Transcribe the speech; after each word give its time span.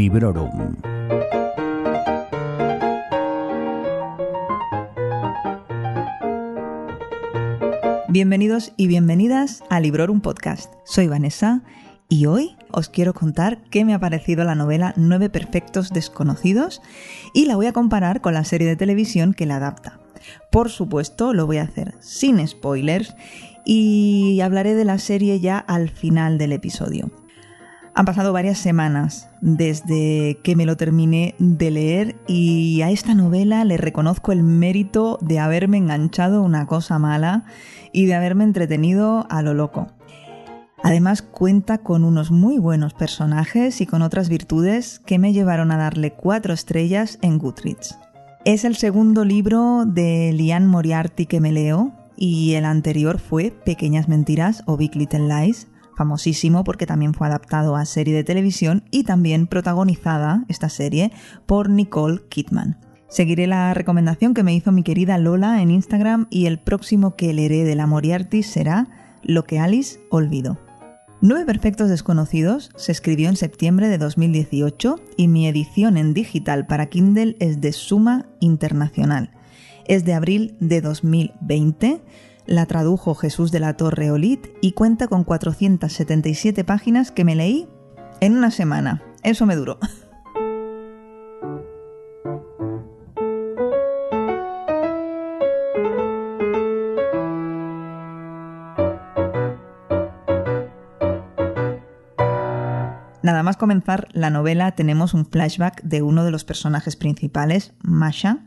Librorum. 0.00 0.76
Bienvenidos 8.08 8.72
y 8.78 8.86
bienvenidas 8.86 9.62
a 9.68 9.78
Librorum 9.78 10.22
Podcast. 10.22 10.72
Soy 10.86 11.06
Vanessa 11.06 11.62
y 12.08 12.24
hoy 12.24 12.56
os 12.70 12.88
quiero 12.88 13.12
contar 13.12 13.62
qué 13.64 13.84
me 13.84 13.92
ha 13.92 13.98
parecido 13.98 14.42
la 14.44 14.54
novela 14.54 14.94
Nueve 14.96 15.28
Perfectos 15.28 15.90
Desconocidos 15.90 16.80
y 17.34 17.44
la 17.44 17.56
voy 17.56 17.66
a 17.66 17.74
comparar 17.74 18.22
con 18.22 18.32
la 18.32 18.44
serie 18.44 18.68
de 18.68 18.76
televisión 18.76 19.34
que 19.34 19.44
la 19.44 19.56
adapta. 19.56 20.00
Por 20.50 20.70
supuesto, 20.70 21.34
lo 21.34 21.44
voy 21.46 21.58
a 21.58 21.64
hacer 21.64 21.92
sin 22.00 22.48
spoilers 22.48 23.14
y 23.66 24.40
hablaré 24.40 24.74
de 24.74 24.86
la 24.86 24.98
serie 24.98 25.40
ya 25.40 25.58
al 25.58 25.90
final 25.90 26.38
del 26.38 26.54
episodio. 26.54 27.10
Han 28.00 28.06
pasado 28.06 28.32
varias 28.32 28.56
semanas 28.56 29.28
desde 29.42 30.38
que 30.42 30.56
me 30.56 30.64
lo 30.64 30.78
terminé 30.78 31.34
de 31.38 31.70
leer 31.70 32.16
y 32.26 32.80
a 32.80 32.88
esta 32.88 33.14
novela 33.14 33.62
le 33.66 33.76
reconozco 33.76 34.32
el 34.32 34.42
mérito 34.42 35.18
de 35.20 35.38
haberme 35.38 35.76
enganchado 35.76 36.42
una 36.42 36.66
cosa 36.66 36.98
mala 36.98 37.44
y 37.92 38.06
de 38.06 38.14
haberme 38.14 38.44
entretenido 38.44 39.26
a 39.28 39.42
lo 39.42 39.52
loco. 39.52 39.88
Además 40.82 41.20
cuenta 41.20 41.76
con 41.76 42.04
unos 42.04 42.30
muy 42.30 42.56
buenos 42.56 42.94
personajes 42.94 43.82
y 43.82 43.86
con 43.86 44.00
otras 44.00 44.30
virtudes 44.30 45.00
que 45.00 45.18
me 45.18 45.34
llevaron 45.34 45.70
a 45.70 45.76
darle 45.76 46.14
cuatro 46.14 46.54
estrellas 46.54 47.18
en 47.20 47.36
Goodreads. 47.36 47.98
Es 48.46 48.64
el 48.64 48.76
segundo 48.76 49.26
libro 49.26 49.84
de 49.84 50.32
Liane 50.32 50.68
Moriarty 50.68 51.26
que 51.26 51.40
me 51.40 51.52
leo 51.52 51.92
y 52.16 52.54
el 52.54 52.64
anterior 52.64 53.18
fue 53.18 53.50
Pequeñas 53.50 54.08
Mentiras 54.08 54.62
o 54.64 54.78
Big 54.78 54.96
Little 54.96 55.28
Lies, 55.28 55.66
famosísimo 56.00 56.64
porque 56.64 56.86
también 56.86 57.12
fue 57.12 57.26
adaptado 57.26 57.76
a 57.76 57.84
serie 57.84 58.14
de 58.14 58.24
televisión 58.24 58.84
y 58.90 59.04
también 59.04 59.46
protagonizada 59.46 60.46
esta 60.48 60.70
serie 60.70 61.12
por 61.44 61.68
Nicole 61.68 62.22
Kidman. 62.30 62.78
Seguiré 63.10 63.46
la 63.46 63.74
recomendación 63.74 64.32
que 64.32 64.42
me 64.42 64.54
hizo 64.54 64.72
mi 64.72 64.82
querida 64.82 65.18
Lola 65.18 65.60
en 65.60 65.70
Instagram 65.70 66.26
y 66.30 66.46
el 66.46 66.58
próximo 66.58 67.16
que 67.16 67.34
leeré 67.34 67.64
de 67.64 67.74
la 67.74 67.86
Moriarty 67.86 68.42
será 68.42 68.88
Lo 69.22 69.44
que 69.44 69.58
Alice 69.58 70.00
olvidó. 70.08 70.58
Nueve 71.20 71.44
Perfectos 71.44 71.90
Desconocidos 71.90 72.70
se 72.76 72.92
escribió 72.92 73.28
en 73.28 73.36
septiembre 73.36 73.88
de 73.88 73.98
2018 73.98 75.02
y 75.18 75.28
mi 75.28 75.48
edición 75.48 75.98
en 75.98 76.14
digital 76.14 76.66
para 76.66 76.86
Kindle 76.86 77.36
es 77.40 77.60
de 77.60 77.74
Suma 77.74 78.24
Internacional. 78.40 79.32
Es 79.86 80.06
de 80.06 80.14
abril 80.14 80.56
de 80.60 80.80
2020, 80.80 82.00
la 82.50 82.66
tradujo 82.66 83.14
Jesús 83.14 83.52
de 83.52 83.60
la 83.60 83.76
Torre 83.76 84.10
Olit 84.10 84.48
y 84.60 84.72
cuenta 84.72 85.06
con 85.06 85.22
477 85.22 86.64
páginas 86.64 87.12
que 87.12 87.24
me 87.24 87.36
leí 87.36 87.68
en 88.20 88.36
una 88.36 88.50
semana. 88.50 89.04
Eso 89.22 89.46
me 89.46 89.54
duró. 89.54 89.78
Nada 103.22 103.44
más 103.44 103.56
comenzar 103.56 104.08
la 104.10 104.30
novela 104.30 104.72
tenemos 104.72 105.14
un 105.14 105.24
flashback 105.24 105.82
de 105.84 106.02
uno 106.02 106.24
de 106.24 106.32
los 106.32 106.42
personajes 106.42 106.96
principales, 106.96 107.74
Masha, 107.80 108.38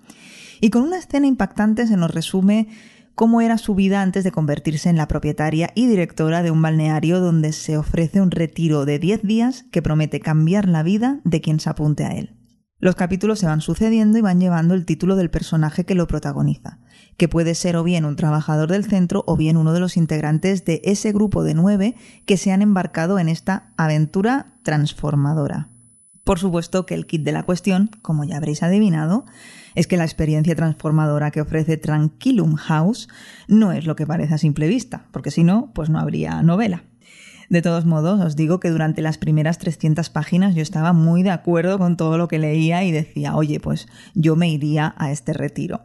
y 0.60 0.72
con 0.72 0.82
una 0.82 0.98
escena 0.98 1.26
impactante 1.26 1.88
se 1.88 1.96
nos 1.96 2.12
resume 2.12 2.68
cómo 3.16 3.42
era 3.42 3.58
su 3.58 3.76
vida 3.76 4.02
antes 4.02 4.24
de 4.24 4.32
convertirse 4.32 4.90
en 4.90 4.98
la 4.98 5.08
propietaria 5.08 5.70
y 5.76 5.88
directora 5.88 6.44
de 6.44 6.52
un 6.52 6.62
balneario 6.62 7.20
donde 7.20 7.54
se 7.54 7.78
ofrece 7.78 8.22
un 8.22 8.32
retiro 8.32 8.86
de 8.86 9.00
10 9.00 9.24
días 9.24 9.66
que 9.72 9.82
promete 9.82 10.20
cambiar 10.20 10.68
la 10.68 10.84
vida 10.84 11.20
de 11.24 11.42
quien 11.42 11.60
se 11.60 11.70
apunte 11.70 12.06
a 12.06 12.12
él. 12.12 12.36
Los 12.80 12.96
capítulos 12.96 13.40
se 13.40 13.46
van 13.46 13.62
sucediendo 13.62 14.18
y 14.18 14.22
van 14.22 14.42
llevando 14.42 14.74
el 14.74 14.86
título 14.86 15.16
del 15.16 15.30
personaje 15.30 15.86
que 15.86 15.96
lo 15.96 16.06
protagoniza, 16.06 16.80
que 17.16 17.30
puede 17.30 17.56
ser 17.56 17.78
o 17.78 17.84
bien 17.84 18.04
un 18.04 18.18
trabajador 18.18 18.70
del 18.70 18.84
centro 18.84 19.24
o 19.26 19.38
bien 19.38 19.56
uno 19.56 19.72
de 19.72 19.80
los 19.80 19.96
integrantes 19.96 20.66
de 20.66 20.82
ese 20.84 21.14
grupo 21.14 21.44
de 21.44 21.54
nueve 21.54 21.96
que 22.26 22.36
se 22.36 22.52
han 22.52 22.62
embarcado 22.62 23.20
en 23.20 23.30
esta 23.30 23.74
aventura 23.78 24.58
transformadora. 24.64 25.73
Por 26.24 26.40
supuesto 26.40 26.86
que 26.86 26.94
el 26.94 27.06
kit 27.06 27.24
de 27.24 27.34
la 27.34 27.44
cuestión, 27.44 27.90
como 28.02 28.24
ya 28.24 28.38
habréis 28.38 28.64
adivinado, 28.64 29.26
es 29.76 29.88
que 29.88 29.98
la 29.98 30.06
experiencia 30.06 30.56
transformadora 30.56 31.32
que 31.32 31.42
ofrece 31.42 31.76
Tranquilum 31.76 32.56
House 32.56 33.10
no 33.48 33.74
es 33.74 33.86
lo 33.86 33.98
que 33.98 34.08
parece 34.08 34.36
a 34.36 34.38
simple 34.38 34.68
vista, 34.68 35.06
porque 35.12 35.32
si 35.32 35.44
no, 35.44 35.72
pues 35.74 35.90
no 35.90 36.00
habría 36.00 36.42
novela. 36.42 36.84
De 37.50 37.62
todos 37.62 37.86
modos, 37.86 38.22
os 38.22 38.38
digo 38.38 38.62
que 38.62 38.70
durante 38.70 39.02
las 39.02 39.18
primeras 39.18 39.58
300 39.58 40.10
páginas 40.10 40.56
yo 40.56 40.62
estaba 40.62 40.94
muy 40.94 41.24
de 41.24 41.32
acuerdo 41.32 41.78
con 41.78 41.98
todo 41.98 42.18
lo 42.18 42.30
que 42.30 42.40
leía 42.40 42.86
y 42.86 42.92
decía, 42.92 43.36
oye, 43.36 43.60
pues 43.60 43.88
yo 44.16 44.38
me 44.38 44.50
iría 44.50 44.96
a 44.98 45.12
este 45.12 45.34
retiro. 45.34 45.82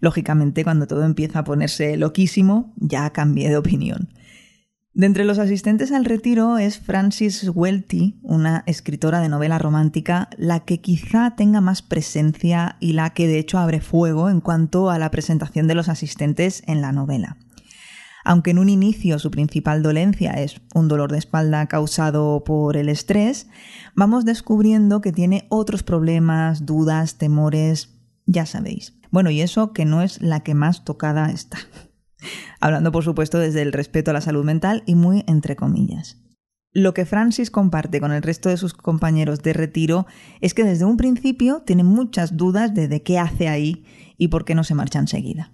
Lógicamente, 0.00 0.64
cuando 0.64 0.86
todo 0.86 1.04
empieza 1.04 1.40
a 1.40 1.44
ponerse 1.44 1.98
loquísimo, 1.98 2.72
ya 2.76 3.10
cambié 3.10 3.50
de 3.50 3.58
opinión. 3.58 4.08
De 4.94 5.06
entre 5.06 5.24
los 5.24 5.38
asistentes 5.38 5.90
al 5.90 6.04
retiro 6.04 6.58
es 6.58 6.78
Francis 6.78 7.50
Welty, 7.54 8.18
una 8.22 8.62
escritora 8.66 9.20
de 9.20 9.30
novela 9.30 9.58
romántica, 9.58 10.28
la 10.36 10.60
que 10.60 10.82
quizá 10.82 11.34
tenga 11.34 11.62
más 11.62 11.80
presencia 11.80 12.76
y 12.78 12.92
la 12.92 13.10
que 13.14 13.26
de 13.26 13.38
hecho 13.38 13.58
abre 13.58 13.80
fuego 13.80 14.28
en 14.28 14.42
cuanto 14.42 14.90
a 14.90 14.98
la 14.98 15.10
presentación 15.10 15.66
de 15.66 15.74
los 15.74 15.88
asistentes 15.88 16.62
en 16.66 16.82
la 16.82 16.92
novela. 16.92 17.38
Aunque 18.22 18.50
en 18.50 18.58
un 18.58 18.68
inicio 18.68 19.18
su 19.18 19.30
principal 19.30 19.82
dolencia 19.82 20.32
es 20.32 20.60
un 20.74 20.88
dolor 20.88 21.10
de 21.10 21.18
espalda 21.18 21.66
causado 21.68 22.44
por 22.44 22.76
el 22.76 22.90
estrés, 22.90 23.48
vamos 23.94 24.26
descubriendo 24.26 25.00
que 25.00 25.10
tiene 25.10 25.46
otros 25.48 25.82
problemas, 25.82 26.66
dudas, 26.66 27.16
temores, 27.16 27.88
ya 28.26 28.44
sabéis. 28.44 28.94
Bueno, 29.10 29.30
y 29.30 29.40
eso 29.40 29.72
que 29.72 29.86
no 29.86 30.02
es 30.02 30.20
la 30.20 30.40
que 30.40 30.52
más 30.52 30.84
tocada 30.84 31.30
está. 31.30 31.58
Hablando, 32.60 32.92
por 32.92 33.04
supuesto, 33.04 33.38
desde 33.38 33.62
el 33.62 33.72
respeto 33.72 34.10
a 34.10 34.14
la 34.14 34.20
salud 34.20 34.44
mental 34.44 34.82
y 34.86 34.94
muy 34.94 35.24
entre 35.26 35.56
comillas. 35.56 36.18
Lo 36.74 36.94
que 36.94 37.04
Francis 37.04 37.50
comparte 37.50 38.00
con 38.00 38.12
el 38.12 38.22
resto 38.22 38.48
de 38.48 38.56
sus 38.56 38.72
compañeros 38.72 39.42
de 39.42 39.52
retiro 39.52 40.06
es 40.40 40.54
que 40.54 40.64
desde 40.64 40.86
un 40.86 40.96
principio 40.96 41.62
tiene 41.66 41.84
muchas 41.84 42.36
dudas 42.38 42.72
de, 42.72 43.02
qué 43.02 43.18
hace 43.18 43.48
ahí 43.48 43.84
y 44.16 44.28
por 44.28 44.46
qué 44.46 44.54
no 44.54 44.64
se 44.64 44.74
marcha 44.74 44.98
enseguida. 44.98 45.52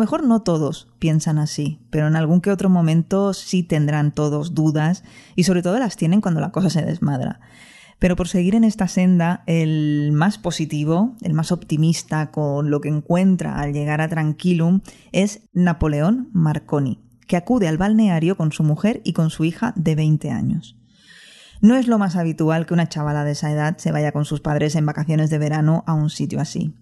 Mejor 0.00 0.24
no 0.24 0.42
todos 0.42 0.88
piensan 0.98 1.38
así, 1.38 1.78
pero 1.90 2.08
en 2.08 2.16
algún 2.16 2.40
que 2.40 2.50
otro 2.50 2.68
momento 2.68 3.32
sí 3.34 3.62
tendrán 3.62 4.12
todos 4.12 4.54
dudas 4.54 5.04
y 5.36 5.44
sobre 5.44 5.62
todo 5.62 5.78
las 5.78 5.96
tienen 5.96 6.20
cuando 6.20 6.40
la 6.40 6.50
cosa 6.50 6.70
se 6.70 6.82
desmadra. 6.82 7.40
Pero 8.00 8.16
por 8.16 8.26
seguir 8.26 8.54
en 8.54 8.64
esta 8.64 8.88
senda, 8.88 9.44
el 9.46 10.10
más 10.12 10.38
positivo, 10.38 11.14
el 11.20 11.34
más 11.34 11.52
optimista 11.52 12.30
con 12.30 12.70
lo 12.70 12.80
que 12.80 12.88
encuentra 12.88 13.60
al 13.60 13.74
llegar 13.74 14.00
a 14.00 14.08
Tranquilum 14.08 14.80
es 15.12 15.42
Napoleón 15.52 16.30
Marconi, 16.32 16.98
que 17.28 17.36
acude 17.36 17.68
al 17.68 17.76
balneario 17.76 18.36
con 18.36 18.52
su 18.52 18.62
mujer 18.64 19.02
y 19.04 19.12
con 19.12 19.28
su 19.28 19.44
hija 19.44 19.74
de 19.76 19.94
20 19.94 20.30
años. 20.30 20.76
No 21.60 21.76
es 21.76 21.88
lo 21.88 21.98
más 21.98 22.16
habitual 22.16 22.64
que 22.64 22.72
una 22.72 22.88
chavala 22.88 23.22
de 23.22 23.32
esa 23.32 23.52
edad 23.52 23.76
se 23.76 23.92
vaya 23.92 24.12
con 24.12 24.24
sus 24.24 24.40
padres 24.40 24.74
en 24.76 24.86
vacaciones 24.86 25.28
de 25.28 25.38
verano 25.38 25.84
a 25.86 25.92
un 25.92 26.08
sitio 26.08 26.40
así 26.40 26.74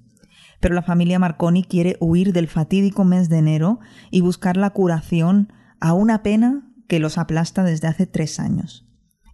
pero 0.60 0.74
la 0.74 0.82
familia 0.82 1.19
Marconi 1.19 1.62
quiere 1.62 1.96
huir 2.00 2.32
del 2.32 2.49
fatídico 2.49 3.05
mes 3.05 3.28
de 3.28 3.38
enero 3.38 3.81
y 4.10 4.20
buscar 4.20 4.56
la 4.56 4.70
curación 4.70 5.52
a 5.81 5.93
una 5.93 6.22
pena 6.22 6.72
que 6.88 6.99
los 6.99 7.19
aplasta 7.19 7.64
desde 7.64 7.88
hace 7.88 8.06
tres 8.06 8.40
años. 8.40 8.87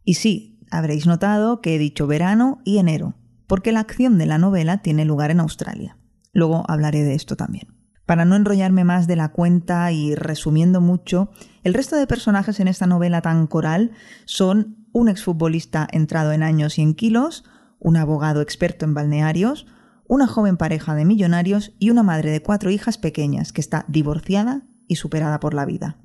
Y 0.04 0.14
sí, 0.14 0.58
habréis 0.70 1.06
notado 1.06 1.60
que 1.60 1.74
he 1.74 1.78
dicho 1.78 2.06
verano 2.06 2.60
y 2.64 2.78
enero, 2.78 3.14
porque 3.46 3.72
la 3.72 3.80
acción 3.80 4.18
de 4.18 4.26
la 4.26 4.38
novela 4.38 4.78
tiene 4.78 5.04
lugar 5.04 5.30
en 5.30 5.40
Australia. 5.40 5.96
Luego 6.32 6.64
hablaré 6.68 7.04
de 7.04 7.14
esto 7.14 7.36
también. 7.36 7.68
Para 8.06 8.26
no 8.26 8.36
enrollarme 8.36 8.84
más 8.84 9.06
de 9.06 9.16
la 9.16 9.30
cuenta 9.30 9.90
y 9.92 10.14
resumiendo 10.14 10.82
mucho, 10.82 11.30
el 11.62 11.72
resto 11.72 11.96
de 11.96 12.06
personajes 12.06 12.60
en 12.60 12.68
esta 12.68 12.86
novela 12.86 13.22
tan 13.22 13.46
coral 13.46 13.92
son 14.26 14.88
un 14.92 15.08
exfutbolista 15.08 15.88
entrado 15.90 16.32
en 16.32 16.42
años 16.42 16.78
y 16.78 16.82
en 16.82 16.94
kilos, 16.94 17.44
un 17.78 17.96
abogado 17.96 18.42
experto 18.42 18.84
en 18.84 18.92
balnearios, 18.92 19.66
una 20.06 20.26
joven 20.26 20.56
pareja 20.56 20.94
de 20.94 21.04
millonarios 21.04 21.72
y 21.78 21.90
una 21.90 22.02
madre 22.02 22.30
de 22.30 22.42
cuatro 22.42 22.70
hijas 22.70 22.98
pequeñas 22.98 23.52
que 23.52 23.60
está 23.60 23.84
divorciada 23.88 24.62
y 24.88 24.96
superada 24.96 25.40
por 25.40 25.54
la 25.54 25.64
vida. 25.64 25.98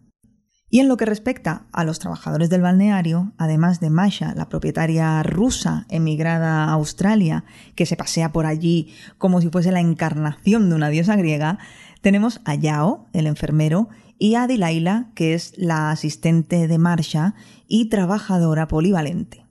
Y 0.72 0.80
en 0.80 0.88
lo 0.88 0.98
que 0.98 1.06
respecta 1.06 1.66
a 1.72 1.84
los 1.84 1.98
trabajadores 1.98 2.50
del 2.50 2.62
balneario, 2.62 3.34
además 3.38 3.80
de 3.80 3.90
Masha, 3.90 4.36
la 4.36 4.50
propietaria 4.50 5.24
rusa 5.24 5.88
emigrada 5.90 6.66
a 6.66 6.74
Australia, 6.74 7.44
que 7.76 7.88
se 7.88 7.96
pasea 7.96 8.32
por 8.32 8.46
allí 8.46 8.94
como 9.18 9.42
si 9.42 9.50
fuese 9.50 9.72
la 9.72 9.80
encarnación 9.80 10.70
de 10.70 10.76
una 10.76 10.90
diosa 10.90 11.16
griega, 11.16 11.58
tenemos 12.02 12.42
a 12.46 12.54
Yao, 12.54 13.08
el 13.14 13.26
enfermero, 13.26 13.90
y 14.20 14.36
a 14.36 14.46
Dilaila, 14.46 15.12
que 15.16 15.34
es 15.34 15.54
la 15.58 15.90
asistente 15.90 16.68
de 16.68 16.78
Marsha 16.78 17.34
y 17.68 17.90
trabajadora 17.90 18.68
polivalente. 18.68 19.49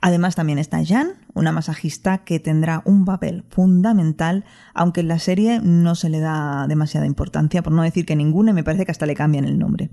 Además 0.00 0.36
también 0.36 0.58
está 0.58 0.84
Jan, 0.84 1.12
una 1.34 1.52
masajista 1.52 2.18
que 2.18 2.38
tendrá 2.38 2.82
un 2.84 3.04
papel 3.04 3.44
fundamental, 3.50 4.44
aunque 4.74 5.00
en 5.00 5.08
la 5.08 5.18
serie 5.18 5.60
no 5.62 5.94
se 5.94 6.08
le 6.08 6.20
da 6.20 6.66
demasiada 6.68 7.06
importancia, 7.06 7.62
por 7.62 7.72
no 7.72 7.82
decir 7.82 8.06
que 8.06 8.16
ninguna, 8.16 8.52
y 8.52 8.54
me 8.54 8.64
parece 8.64 8.84
que 8.84 8.92
hasta 8.92 9.06
le 9.06 9.14
cambian 9.14 9.44
el 9.44 9.58
nombre. 9.58 9.90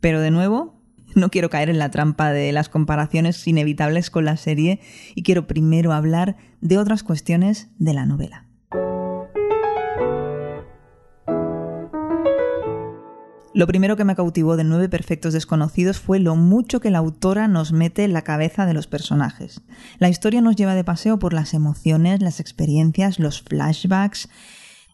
Pero 0.00 0.20
de 0.20 0.30
nuevo, 0.30 0.80
no 1.14 1.30
quiero 1.30 1.50
caer 1.50 1.70
en 1.70 1.78
la 1.78 1.90
trampa 1.90 2.30
de 2.30 2.52
las 2.52 2.68
comparaciones 2.68 3.46
inevitables 3.46 4.10
con 4.10 4.24
la 4.24 4.36
serie 4.36 4.80
y 5.14 5.22
quiero 5.22 5.46
primero 5.46 5.92
hablar 5.92 6.36
de 6.60 6.78
otras 6.78 7.02
cuestiones 7.02 7.70
de 7.78 7.94
la 7.94 8.06
novela. 8.06 8.49
Lo 13.52 13.66
primero 13.66 13.96
que 13.96 14.04
me 14.04 14.14
cautivó 14.14 14.56
de 14.56 14.62
Nueve 14.62 14.88
Perfectos 14.88 15.32
Desconocidos 15.32 15.98
fue 15.98 16.20
lo 16.20 16.36
mucho 16.36 16.78
que 16.78 16.90
la 16.90 16.98
autora 16.98 17.48
nos 17.48 17.72
mete 17.72 18.04
en 18.04 18.12
la 18.12 18.22
cabeza 18.22 18.64
de 18.64 18.74
los 18.74 18.86
personajes. 18.86 19.60
La 19.98 20.08
historia 20.08 20.40
nos 20.40 20.54
lleva 20.54 20.76
de 20.76 20.84
paseo 20.84 21.18
por 21.18 21.32
las 21.32 21.52
emociones, 21.52 22.22
las 22.22 22.38
experiencias, 22.38 23.18
los 23.18 23.42
flashbacks. 23.42 24.28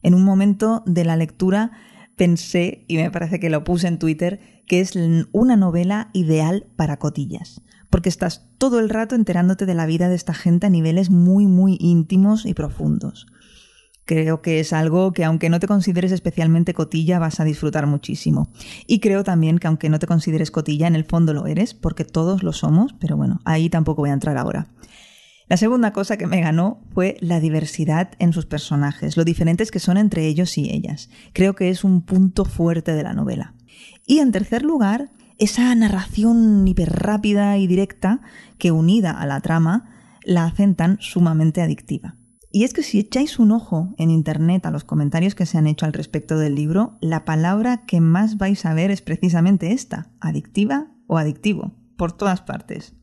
En 0.03 0.15
un 0.15 0.25
momento 0.25 0.83
de 0.87 1.05
la 1.05 1.17
lectura 1.17 1.73
pensé, 2.17 2.87
y 2.89 2.97
me 2.97 3.11
parece 3.11 3.39
que 3.41 3.51
lo 3.51 3.63
puse 3.63 3.89
en 3.89 3.99
Twitter, 3.99 4.41
que 4.67 4.81
es 4.81 4.95
una 5.33 5.57
novela 5.57 6.09
ideal 6.15 6.67
para 6.77 6.97
cotillas, 6.97 7.61
porque 7.91 8.09
estás 8.09 8.49
todo 8.57 8.79
el 8.79 8.89
rato 8.89 9.15
enterándote 9.15 9.67
de 9.67 9.75
la 9.75 9.85
vida 9.85 10.09
de 10.09 10.15
esta 10.15 10.33
gente 10.33 10.67
a 10.67 10.71
niveles 10.71 11.11
muy, 11.11 11.47
muy 11.47 11.77
íntimos 11.79 12.47
y 12.47 12.55
profundos. 12.55 13.27
Creo 14.07 14.41
que 14.41 14.61
es 14.61 14.73
algo 14.73 15.13
que 15.13 15.25
aunque 15.25 15.51
no 15.51 15.59
te 15.59 15.67
consideres 15.67 16.13
especialmente 16.13 16.75
cotilla 16.75 17.19
vas 17.19 17.41
a 17.41 17.45
disfrutar 17.45 17.89
muchísimo. 17.89 18.49
Y 18.87 19.01
creo 19.01 19.25
también 19.25 19.59
que 19.59 19.67
aunque 19.67 19.89
no 19.89 19.99
te 19.99 20.07
consideres 20.07 20.53
cotilla, 20.53 20.87
en 20.87 20.95
el 20.95 21.05
fondo 21.05 21.35
lo 21.35 21.47
eres, 21.47 21.75
porque 21.75 22.05
todos 22.05 22.45
lo 22.45 22.53
somos, 22.53 22.95
pero 23.01 23.17
bueno, 23.17 23.41
ahí 23.45 23.69
tampoco 23.69 24.03
voy 24.03 24.11
a 24.11 24.15
entrar 24.15 24.39
ahora. 24.39 24.69
La 25.49 25.57
segunda 25.57 25.93
cosa 25.93 26.17
que 26.17 26.27
me 26.27 26.41
ganó 26.41 26.81
fue 26.93 27.17
la 27.21 27.41
diversidad 27.41 28.11
en 28.19 28.33
sus 28.33 28.47
personajes, 28.47 29.17
lo 29.17 29.25
diferentes 29.25 29.71
que 29.71 29.81
son 29.81 29.97
entre 29.97 30.27
ellos 30.27 30.57
y 30.59 30.71
ellas. 30.71 31.09
Creo 31.33 31.55
que 31.55 31.69
es 31.69 31.85
un 31.85 32.03
punto 32.03 32.45
fuerte 32.45 32.95
de 32.95 33.03
la 33.03 33.13
novela. 33.13 33.55
Y 34.07 34.19
en 34.19 34.33
tercer 34.33 34.63
lugar, 34.63 35.11
esa 35.39 35.75
narración 35.75 36.67
hiperrápida 36.67 37.59
y 37.59 37.67
directa 37.67 38.21
que 38.59 38.71
unida 38.71 39.11
a 39.13 39.27
la 39.27 39.41
trama 39.41 39.91
la 40.25 40.47
hacen 40.47 40.75
tan 40.75 40.99
sumamente 41.01 41.63
adictiva. 41.63 42.16
Y 42.57 42.65
es 42.65 42.73
que 42.73 42.83
si 42.83 42.99
echáis 42.99 43.39
un 43.39 43.53
ojo 43.53 43.95
en 43.99 44.11
Internet 44.11 44.65
a 44.65 44.71
los 44.71 44.83
comentarios 44.83 45.35
que 45.35 45.45
se 45.45 45.59
han 45.59 45.67
hecho 45.67 45.85
al 45.85 45.93
respecto 45.93 46.39
del 46.39 46.55
libro, 46.55 46.97
la 47.03 47.27
palabra 47.27 47.85
que 47.85 48.01
más 48.01 48.39
vais 48.39 48.65
a 48.65 48.73
ver 48.73 48.91
es 48.91 49.03
precisamente 49.03 49.73
esta, 49.73 50.09
adictiva 50.21 50.87
o 51.07 51.19
adictivo, 51.19 51.75
por 51.99 52.13
todas 52.13 52.41
partes. 52.41 52.95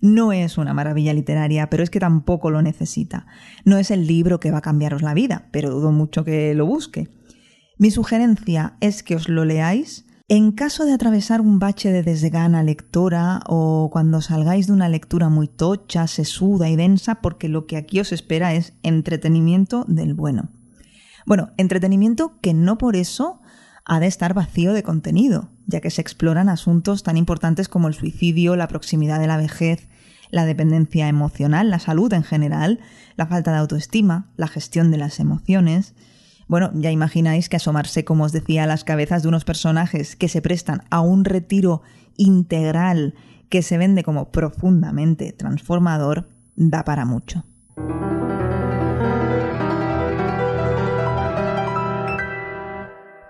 No 0.00 0.32
es 0.32 0.56
una 0.56 0.72
maravilla 0.72 1.12
literaria, 1.12 1.68
pero 1.68 1.82
es 1.82 1.90
que 1.90 2.00
tampoco 2.00 2.50
lo 2.50 2.62
necesita. 2.62 3.26
No 3.66 3.76
es 3.76 3.90
el 3.90 4.06
libro 4.06 4.40
que 4.40 4.52
va 4.52 4.56
a 4.56 4.62
cambiaros 4.62 5.02
la 5.02 5.12
vida, 5.12 5.48
pero 5.50 5.68
dudo 5.68 5.92
mucho 5.92 6.24
que 6.24 6.54
lo 6.54 6.64
busque. 6.64 7.10
Mi 7.76 7.90
sugerencia 7.90 8.78
es 8.80 9.02
que 9.02 9.16
os 9.16 9.28
lo 9.28 9.44
leáis 9.44 10.06
en 10.28 10.52
caso 10.52 10.84
de 10.84 10.92
atravesar 10.92 11.40
un 11.40 11.58
bache 11.58 11.90
de 11.90 12.02
desgana 12.02 12.62
lectora 12.62 13.40
o 13.46 13.88
cuando 13.90 14.20
salgáis 14.20 14.66
de 14.66 14.74
una 14.74 14.90
lectura 14.90 15.30
muy 15.30 15.48
tocha, 15.48 16.06
sesuda 16.06 16.68
y 16.68 16.76
densa, 16.76 17.16
porque 17.22 17.48
lo 17.48 17.66
que 17.66 17.78
aquí 17.78 17.98
os 17.98 18.12
espera 18.12 18.52
es 18.52 18.74
entretenimiento 18.82 19.86
del 19.88 20.12
bueno. 20.12 20.50
Bueno, 21.24 21.50
entretenimiento 21.56 22.38
que 22.42 22.52
no 22.52 22.76
por 22.76 22.94
eso 22.94 23.40
ha 23.86 24.00
de 24.00 24.06
estar 24.06 24.34
vacío 24.34 24.74
de 24.74 24.82
contenido, 24.82 25.48
ya 25.66 25.80
que 25.80 25.90
se 25.90 26.02
exploran 26.02 26.50
asuntos 26.50 27.02
tan 27.02 27.16
importantes 27.16 27.68
como 27.68 27.88
el 27.88 27.94
suicidio, 27.94 28.54
la 28.54 28.68
proximidad 28.68 29.18
de 29.18 29.28
la 29.28 29.38
vejez, 29.38 29.88
la 30.30 30.44
dependencia 30.44 31.08
emocional, 31.08 31.70
la 31.70 31.78
salud 31.78 32.12
en 32.12 32.22
general, 32.22 32.80
la 33.16 33.26
falta 33.26 33.52
de 33.52 33.58
autoestima, 33.58 34.30
la 34.36 34.46
gestión 34.46 34.90
de 34.90 34.98
las 34.98 35.20
emociones, 35.20 35.94
bueno, 36.48 36.70
ya 36.74 36.90
imagináis 36.90 37.48
que 37.48 37.56
asomarse, 37.56 38.04
como 38.04 38.24
os 38.24 38.32
decía, 38.32 38.64
a 38.64 38.66
las 38.66 38.82
cabezas 38.82 39.22
de 39.22 39.28
unos 39.28 39.44
personajes 39.44 40.16
que 40.16 40.28
se 40.28 40.40
prestan 40.40 40.82
a 40.90 41.00
un 41.00 41.24
retiro 41.24 41.82
integral 42.16 43.14
que 43.50 43.62
se 43.62 43.78
vende 43.78 44.02
como 44.02 44.30
profundamente 44.30 45.32
transformador, 45.32 46.28
da 46.56 46.84
para 46.84 47.04
mucho. 47.04 47.44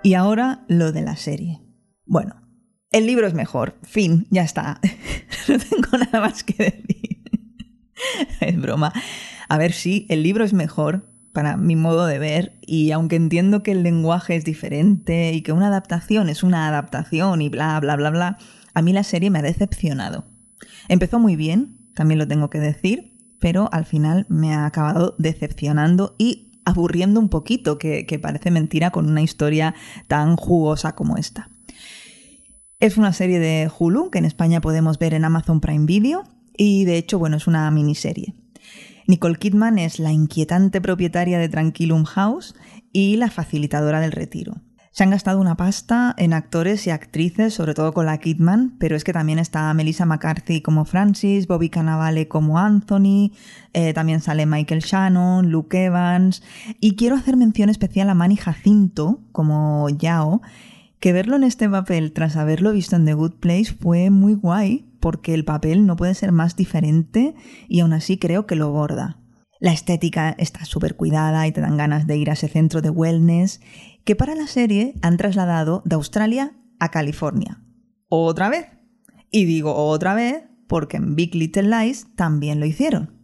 Y 0.02 0.14
ahora 0.14 0.64
lo 0.68 0.92
de 0.92 1.02
la 1.02 1.16
serie. 1.16 1.60
Bueno, 2.06 2.36
el 2.92 3.06
libro 3.06 3.26
es 3.26 3.34
mejor. 3.34 3.76
Fin, 3.82 4.26
ya 4.30 4.42
está. 4.42 4.80
no 5.48 5.58
tengo 5.58 5.98
nada 5.98 6.20
más 6.20 6.44
que 6.44 6.64
decir. 6.64 7.22
es 8.40 8.60
broma. 8.60 8.92
A 9.48 9.58
ver 9.58 9.72
si 9.72 10.06
el 10.08 10.22
libro 10.22 10.44
es 10.44 10.52
mejor, 10.52 11.17
para 11.32 11.56
mi 11.56 11.76
modo 11.76 12.06
de 12.06 12.18
ver 12.18 12.58
y 12.62 12.90
aunque 12.90 13.16
entiendo 13.16 13.62
que 13.62 13.72
el 13.72 13.82
lenguaje 13.82 14.36
es 14.36 14.44
diferente 14.44 15.32
y 15.32 15.42
que 15.42 15.52
una 15.52 15.68
adaptación 15.68 16.28
es 16.28 16.42
una 16.42 16.68
adaptación 16.68 17.42
y 17.42 17.48
bla, 17.48 17.78
bla, 17.80 17.96
bla, 17.96 18.10
bla, 18.10 18.38
a 18.74 18.82
mí 18.82 18.92
la 18.92 19.02
serie 19.02 19.30
me 19.30 19.38
ha 19.38 19.42
decepcionado. 19.42 20.26
Empezó 20.88 21.18
muy 21.18 21.36
bien, 21.36 21.90
también 21.94 22.18
lo 22.18 22.28
tengo 22.28 22.50
que 22.50 22.60
decir, 22.60 23.16
pero 23.40 23.68
al 23.72 23.84
final 23.84 24.26
me 24.28 24.54
ha 24.54 24.66
acabado 24.66 25.14
decepcionando 25.18 26.14
y 26.18 26.52
aburriendo 26.64 27.18
un 27.20 27.28
poquito, 27.28 27.78
que, 27.78 28.06
que 28.06 28.18
parece 28.18 28.50
mentira 28.50 28.90
con 28.90 29.08
una 29.08 29.22
historia 29.22 29.74
tan 30.06 30.36
jugosa 30.36 30.94
como 30.94 31.16
esta. 31.16 31.50
Es 32.80 32.96
una 32.96 33.12
serie 33.12 33.40
de 33.40 33.70
Hulu 33.76 34.10
que 34.10 34.18
en 34.18 34.24
España 34.24 34.60
podemos 34.60 34.98
ver 34.98 35.14
en 35.14 35.24
Amazon 35.24 35.60
Prime 35.60 35.86
Video 35.86 36.24
y 36.56 36.84
de 36.84 36.98
hecho, 36.98 37.18
bueno, 37.18 37.36
es 37.36 37.46
una 37.46 37.70
miniserie. 37.70 38.34
Nicole 39.08 39.36
Kidman 39.36 39.78
es 39.78 39.98
la 39.98 40.12
inquietante 40.12 40.82
propietaria 40.82 41.38
de 41.38 41.48
Tranquilum 41.48 42.04
House 42.04 42.54
y 42.92 43.16
la 43.16 43.30
facilitadora 43.30 44.00
del 44.00 44.12
retiro. 44.12 44.60
Se 44.90 45.02
han 45.02 45.08
gastado 45.08 45.40
una 45.40 45.56
pasta 45.56 46.14
en 46.18 46.34
actores 46.34 46.86
y 46.86 46.90
actrices, 46.90 47.54
sobre 47.54 47.72
todo 47.72 47.94
con 47.94 48.04
la 48.04 48.18
Kidman, 48.18 48.76
pero 48.78 48.96
es 48.96 49.04
que 49.04 49.14
también 49.14 49.38
está 49.38 49.72
Melissa 49.72 50.04
McCarthy 50.04 50.60
como 50.60 50.84
Francis, 50.84 51.46
Bobby 51.46 51.70
Cannavale 51.70 52.28
como 52.28 52.58
Anthony, 52.58 53.32
eh, 53.72 53.94
también 53.94 54.20
sale 54.20 54.44
Michael 54.44 54.80
Shannon, 54.80 55.50
Luke 55.50 55.86
Evans, 55.86 56.42
y 56.78 56.94
quiero 56.94 57.16
hacer 57.16 57.38
mención 57.38 57.70
especial 57.70 58.10
a 58.10 58.14
Manny 58.14 58.36
Jacinto 58.36 59.22
como 59.32 59.88
Yao, 59.88 60.42
que 61.00 61.14
verlo 61.14 61.36
en 61.36 61.44
este 61.44 61.66
papel 61.66 62.12
tras 62.12 62.36
haberlo 62.36 62.72
visto 62.72 62.94
en 62.96 63.06
The 63.06 63.14
Good 63.14 63.36
Place 63.40 63.72
fue 63.72 64.10
muy 64.10 64.34
guay, 64.34 64.87
porque 65.00 65.34
el 65.34 65.44
papel 65.44 65.86
no 65.86 65.96
puede 65.96 66.14
ser 66.14 66.32
más 66.32 66.56
diferente 66.56 67.34
y 67.68 67.80
aún 67.80 67.92
así 67.92 68.18
creo 68.18 68.46
que 68.46 68.56
lo 68.56 68.70
borda. 68.70 69.20
La 69.60 69.72
estética 69.72 70.30
está 70.38 70.64
súper 70.64 70.96
cuidada 70.96 71.46
y 71.46 71.52
te 71.52 71.60
dan 71.60 71.76
ganas 71.76 72.06
de 72.06 72.16
ir 72.16 72.30
a 72.30 72.34
ese 72.34 72.48
centro 72.48 72.80
de 72.80 72.90
wellness 72.90 73.60
que 74.04 74.14
para 74.14 74.34
la 74.34 74.46
serie 74.46 74.94
han 75.02 75.16
trasladado 75.16 75.82
de 75.84 75.96
Australia 75.96 76.52
a 76.78 76.90
California. 76.90 77.64
Otra 78.08 78.48
vez. 78.48 78.66
Y 79.30 79.44
digo 79.44 79.74
otra 79.74 80.14
vez 80.14 80.44
porque 80.68 80.96
en 80.96 81.16
Big 81.16 81.34
Little 81.34 81.64
Lies 81.64 82.06
también 82.14 82.60
lo 82.60 82.66
hicieron. 82.66 83.18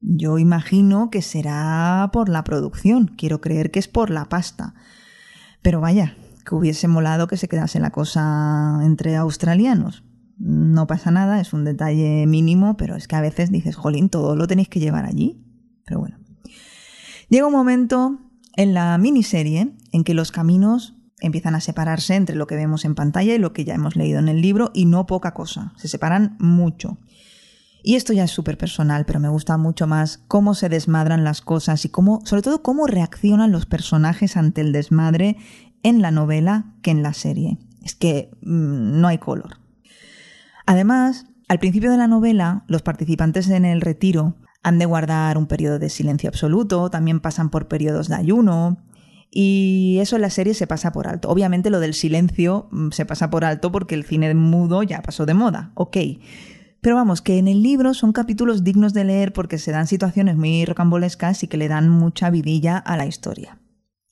Yo 0.00 0.38
imagino 0.38 1.10
que 1.10 1.22
será 1.22 2.10
por 2.12 2.28
la 2.28 2.44
producción, 2.44 3.14
quiero 3.16 3.40
creer 3.40 3.70
que 3.70 3.78
es 3.78 3.88
por 3.88 4.10
la 4.10 4.28
pasta. 4.28 4.74
Pero 5.62 5.80
vaya, 5.80 6.16
que 6.44 6.54
hubiese 6.54 6.88
molado 6.88 7.26
que 7.26 7.36
se 7.36 7.48
quedase 7.48 7.80
la 7.80 7.90
cosa 7.90 8.80
entre 8.84 9.16
australianos 9.16 10.07
no 10.38 10.86
pasa 10.86 11.10
nada, 11.10 11.40
es 11.40 11.52
un 11.52 11.64
detalle 11.64 12.26
mínimo, 12.26 12.76
pero 12.76 12.96
es 12.96 13.08
que 13.08 13.16
a 13.16 13.20
veces 13.20 13.50
dices, 13.50 13.76
jolín, 13.76 14.08
todo 14.08 14.36
lo 14.36 14.46
tenéis 14.46 14.68
que 14.68 14.80
llevar 14.80 15.04
allí. 15.04 15.42
Pero 15.84 16.00
bueno. 16.00 16.18
Llega 17.28 17.46
un 17.46 17.52
momento 17.52 18.18
en 18.56 18.74
la 18.74 18.96
miniserie 18.98 19.74
en 19.92 20.04
que 20.04 20.14
los 20.14 20.32
caminos 20.32 20.96
empiezan 21.20 21.54
a 21.54 21.60
separarse 21.60 22.14
entre 22.14 22.36
lo 22.36 22.46
que 22.46 22.56
vemos 22.56 22.84
en 22.84 22.94
pantalla 22.94 23.34
y 23.34 23.38
lo 23.38 23.52
que 23.52 23.64
ya 23.64 23.74
hemos 23.74 23.96
leído 23.96 24.18
en 24.18 24.28
el 24.28 24.40
libro, 24.40 24.70
y 24.72 24.84
no 24.84 25.06
poca 25.06 25.34
cosa, 25.34 25.72
se 25.76 25.88
separan 25.88 26.36
mucho. 26.38 26.98
Y 27.82 27.94
esto 27.94 28.12
ya 28.12 28.24
es 28.24 28.30
súper 28.30 28.58
personal, 28.58 29.04
pero 29.04 29.20
me 29.20 29.28
gusta 29.28 29.56
mucho 29.56 29.86
más 29.86 30.18
cómo 30.28 30.54
se 30.54 30.68
desmadran 30.68 31.24
las 31.24 31.40
cosas 31.40 31.84
y 31.84 31.88
cómo, 31.88 32.20
sobre 32.24 32.42
todo, 32.42 32.62
cómo 32.62 32.86
reaccionan 32.86 33.52
los 33.52 33.66
personajes 33.66 34.36
ante 34.36 34.60
el 34.60 34.72
desmadre 34.72 35.36
en 35.82 36.02
la 36.02 36.10
novela 36.10 36.74
que 36.82 36.90
en 36.90 37.02
la 37.02 37.12
serie. 37.12 37.58
Es 37.82 37.94
que 37.94 38.30
mm, 38.42 39.00
no 39.00 39.08
hay 39.08 39.18
color. 39.18 39.58
Además, 40.68 41.24
al 41.48 41.60
principio 41.60 41.90
de 41.90 41.96
la 41.96 42.08
novela, 42.08 42.64
los 42.68 42.82
participantes 42.82 43.48
en 43.48 43.64
el 43.64 43.80
retiro 43.80 44.36
han 44.62 44.78
de 44.78 44.84
guardar 44.84 45.38
un 45.38 45.46
periodo 45.46 45.78
de 45.78 45.88
silencio 45.88 46.28
absoluto, 46.28 46.90
también 46.90 47.20
pasan 47.20 47.48
por 47.48 47.68
periodos 47.68 48.08
de 48.08 48.16
ayuno, 48.16 48.76
y 49.30 49.96
eso 50.02 50.16
en 50.16 50.22
la 50.22 50.28
serie 50.28 50.52
se 50.52 50.66
pasa 50.66 50.92
por 50.92 51.08
alto. 51.08 51.30
Obviamente 51.30 51.70
lo 51.70 51.80
del 51.80 51.94
silencio 51.94 52.68
mm, 52.70 52.90
se 52.90 53.06
pasa 53.06 53.30
por 53.30 53.46
alto 53.46 53.72
porque 53.72 53.94
el 53.94 54.04
cine 54.04 54.34
mudo 54.34 54.82
ya 54.82 55.00
pasó 55.00 55.24
de 55.24 55.32
moda, 55.32 55.72
ok. 55.74 55.96
Pero 56.82 56.96
vamos, 56.96 57.22
que 57.22 57.38
en 57.38 57.48
el 57.48 57.62
libro 57.62 57.94
son 57.94 58.12
capítulos 58.12 58.62
dignos 58.62 58.92
de 58.92 59.04
leer 59.04 59.32
porque 59.32 59.56
se 59.56 59.72
dan 59.72 59.86
situaciones 59.86 60.36
muy 60.36 60.66
rocambolescas 60.66 61.44
y 61.44 61.48
que 61.48 61.56
le 61.56 61.68
dan 61.68 61.88
mucha 61.88 62.28
vidilla 62.28 62.76
a 62.76 62.98
la 62.98 63.06
historia. 63.06 63.58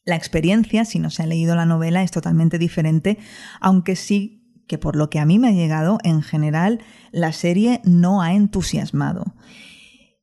La 0.06 0.16
experiencia, 0.16 0.86
si 0.86 1.00
no 1.00 1.10
se 1.10 1.22
ha 1.22 1.26
leído 1.26 1.54
la 1.54 1.66
novela, 1.66 2.02
es 2.02 2.12
totalmente 2.12 2.58
diferente, 2.58 3.18
aunque 3.60 3.94
sí 3.94 4.35
que 4.66 4.78
por 4.78 4.96
lo 4.96 5.10
que 5.10 5.18
a 5.18 5.26
mí 5.26 5.38
me 5.38 5.48
ha 5.48 5.52
llegado, 5.52 5.98
en 6.02 6.22
general, 6.22 6.80
la 7.12 7.32
serie 7.32 7.80
no 7.84 8.22
ha 8.22 8.34
entusiasmado. 8.34 9.34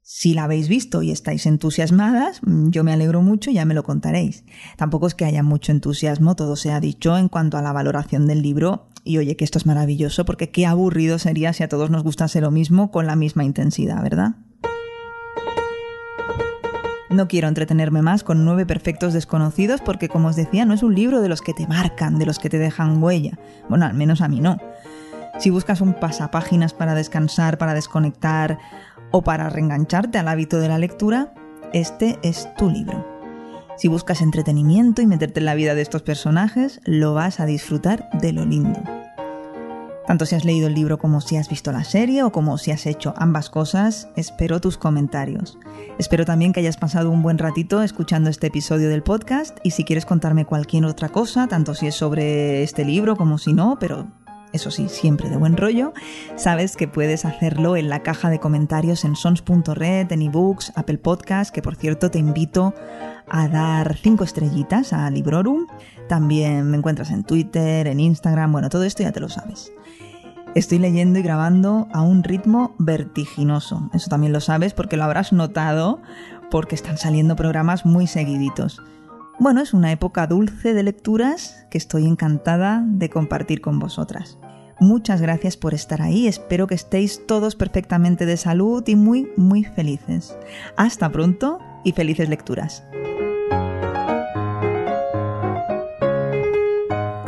Si 0.06 0.34
la 0.34 0.44
habéis 0.44 0.68
visto 0.68 1.02
y 1.02 1.12
estáis 1.12 1.46
entusiasmadas, 1.46 2.42
yo 2.46 2.84
me 2.84 2.92
alegro 2.92 3.22
mucho 3.22 3.50
y 3.50 3.54
ya 3.54 3.66
me 3.66 3.74
lo 3.74 3.84
contaréis. 3.84 4.44
Tampoco 4.78 5.08
es 5.08 5.16
que 5.16 5.26
haya 5.26 5.44
mucho 5.44 5.72
entusiasmo, 5.72 6.36
todo 6.36 6.56
se 6.56 6.72
ha 6.72 6.80
dicho 6.80 7.18
en 7.18 7.30
cuanto 7.30 7.58
a 7.58 7.62
la 7.62 7.72
valoración 7.72 8.28
del 8.28 8.42
libro. 8.42 8.90
Y 9.06 9.18
oye, 9.18 9.36
que 9.38 9.46
esto 9.46 9.58
es 9.58 9.66
maravilloso, 9.66 10.26
porque 10.26 10.52
qué 10.52 10.66
aburrido 10.66 11.20
sería 11.20 11.54
si 11.54 11.64
a 11.64 11.70
todos 11.70 11.90
nos 11.90 12.04
gustase 12.04 12.42
lo 12.42 12.52
mismo 12.52 12.92
con 12.92 13.08
la 13.08 13.16
misma 13.16 13.44
intensidad, 13.44 14.04
¿verdad? 14.04 14.36
No 17.13 17.27
quiero 17.27 17.48
entretenerme 17.48 18.01
más 18.01 18.24
con 18.24 18.43
nueve 18.43 18.65
perfectos 18.65 19.13
desconocidos 19.13 19.82
porque, 19.82 20.10
como 20.10 20.29
os 20.29 20.36
decía, 20.36 20.65
no 20.65 20.74
es 20.74 20.82
un 20.82 20.96
libro 20.96 21.22
de 21.22 21.29
los 21.29 21.43
que 21.43 21.53
te 21.53 21.67
marcan, 21.67 22.17
de 22.17 22.25
los 22.25 22.39
que 22.39 22.50
te 22.50 22.58
dejan 22.58 23.03
huella. 23.03 23.38
Bueno, 23.70 23.86
al 23.86 23.93
menos 23.93 24.22
a 24.22 24.27
mí 24.27 24.39
no. 24.39 24.58
Si 25.38 25.51
buscas 25.51 25.79
un 25.82 25.93
pasapáginas 25.93 26.74
para 26.74 26.96
descansar, 26.96 27.60
para 27.60 27.75
desconectar 27.75 28.58
o 29.12 29.22
para 29.22 29.50
reengancharte 29.50 30.17
al 30.17 30.27
hábito 30.27 30.58
de 30.58 30.70
la 30.70 30.79
lectura, 30.79 31.36
este 31.72 32.17
es 32.24 32.51
tu 32.55 32.72
libro. 32.72 33.05
Si 33.77 33.88
buscas 33.88 34.22
entretenimiento 34.22 35.03
y 35.03 35.05
meterte 35.05 35.39
en 35.39 35.46
la 35.46 35.53
vida 35.53 35.75
de 35.75 35.84
estos 35.84 36.01
personajes, 36.01 36.82
lo 36.84 37.13
vas 37.13 37.39
a 37.39 37.46
disfrutar 37.46 38.10
de 38.13 38.34
lo 38.34 38.43
lindo. 38.43 38.82
Tanto 40.13 40.27
si 40.27 40.36
has 40.36 40.46
leído 40.46 40.67
el 40.67 40.75
libro 40.75 41.00
como 41.00 41.22
si 41.22 41.38
has 41.38 41.50
visto 41.50 41.72
la 41.72 41.84
serie 41.84 42.22
o 42.22 42.32
como 42.32 42.60
si 42.60 42.70
has 42.70 42.86
hecho 42.86 43.15
ambas 43.17 43.50
cosas, 43.50 44.10
espero 44.15 44.62
tus 44.62 44.77
comentarios. 44.77 45.58
Espero 45.98 46.24
también 46.24 46.53
que 46.53 46.60
hayas 46.60 46.77
pasado 46.77 47.10
un 47.10 47.24
buen 47.24 47.39
ratito 47.39 47.82
escuchando 47.82 48.29
este 48.29 48.46
episodio 48.46 48.89
del 48.89 49.01
podcast 49.01 49.58
y 49.63 49.72
si 49.72 49.84
quieres 49.84 50.05
contarme 50.05 50.46
cualquier 50.46 50.86
otra 50.86 51.10
cosa, 51.10 51.48
tanto 51.48 51.74
si 51.74 51.88
es 51.88 51.96
sobre 51.96 52.62
este 52.62 52.86
libro 52.86 53.15
como 53.15 53.39
si 53.39 53.53
no, 53.53 53.79
pero 53.79 54.05
eso 54.51 54.70
sí, 54.70 54.88
siempre 54.88 55.32
de 55.32 55.38
buen 55.38 55.58
rollo, 55.58 55.93
sabes 56.36 56.77
que 56.77 56.88
puedes 56.88 57.25
hacerlo 57.25 57.75
en 57.75 57.89
la 57.89 58.03
caja 58.03 58.29
de 58.29 58.39
comentarios 58.39 59.05
en 59.05 59.15
sons.red, 59.15 60.12
en 60.12 60.22
ebooks, 60.22 60.74
Apple 60.75 61.00
Podcast, 61.00 61.51
que 61.51 61.63
por 61.63 61.75
cierto 61.75 62.12
te 62.12 62.20
invito 62.20 62.75
a 63.27 63.48
dar 63.48 63.98
cinco 63.98 64.24
estrellitas 64.24 64.93
a 64.93 65.10
Librorum. 65.10 65.65
También 66.08 66.70
me 66.70 66.77
encuentras 66.77 67.10
en 67.10 67.24
Twitter, 67.24 67.88
en 67.88 68.00
Instagram, 68.00 68.51
bueno, 68.51 68.70
todo 68.70 68.84
esto 68.84 69.01
ya 69.01 69.12
te 69.12 69.20
lo 69.20 69.27
sabes. 69.27 69.74
Estoy 70.55 70.77
leyendo 70.77 71.17
y 71.17 71.24
grabando 71.24 71.88
a 71.93 72.03
un 72.03 72.24
ritmo 72.24 72.75
vertiginoso. 72.77 73.89
Eso 73.91 74.10
también 74.10 74.33
lo 74.33 74.39
sabes 74.39 74.74
porque 74.74 74.98
lo 74.98 75.03
habrás 75.03 75.33
notado 75.33 76.00
porque 76.51 76.75
están 76.75 77.00
saliendo 77.00 77.36
programas 77.36 77.88
muy 77.88 78.05
seguiditos. 78.05 78.79
Bueno, 79.39 79.62
es 79.62 79.74
una 79.74 79.91
época 79.91 80.27
dulce 80.27 80.75
de 80.75 80.83
lecturas 80.83 81.65
que 81.72 81.79
estoy 81.79 82.05
encantada 82.05 82.83
de 82.86 83.10
compartir 83.10 83.62
con 83.62 83.79
vosotras. 83.79 84.38
Muchas 84.79 85.22
gracias 85.22 85.57
por 85.57 85.74
estar 85.74 86.03
ahí, 86.03 86.27
espero 86.27 86.67
que 86.67 86.75
estéis 86.75 87.25
todos 87.25 87.55
perfectamente 87.55 88.27
de 88.27 88.38
salud 88.38 88.83
y 88.88 88.95
muy, 88.95 89.31
muy 89.36 89.63
felices. 89.63 90.38
Hasta 90.77 91.12
pronto 91.12 91.60
y 91.83 91.93
felices 91.93 92.29
lecturas. 92.29 92.83